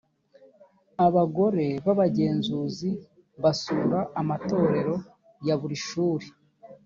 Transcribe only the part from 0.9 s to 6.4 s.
abagore b’abagenzuzi basura amatorero ya buri shuri